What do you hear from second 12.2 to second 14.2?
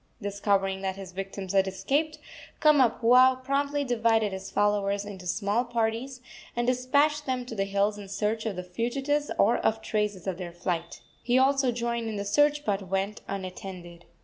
search, but went unattended.